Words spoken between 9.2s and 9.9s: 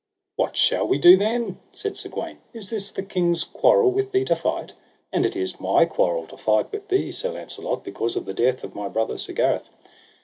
Gareth.